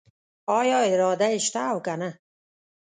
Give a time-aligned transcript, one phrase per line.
[0.59, 2.09] آیا اراده یې شته او کنه؟